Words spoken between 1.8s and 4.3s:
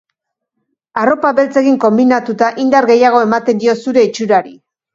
konbinatuta indar gehiago ematen dio zure